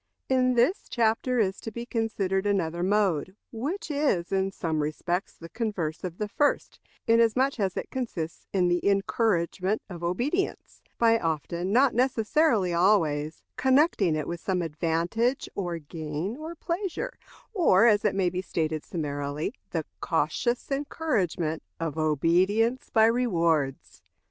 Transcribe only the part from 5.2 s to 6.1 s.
the converse